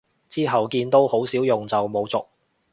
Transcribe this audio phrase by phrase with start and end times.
[0.31, 2.25] 之後見都好少用就冇續